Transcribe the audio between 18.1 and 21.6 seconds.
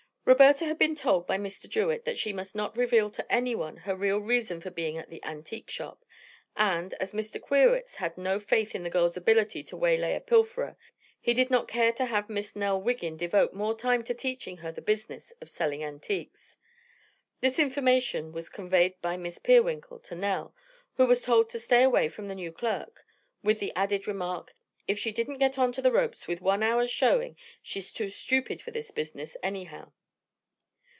was conveyed by Miss Peerwinkle to Nell, who was told to